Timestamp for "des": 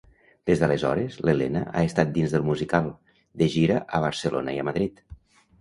0.49-0.61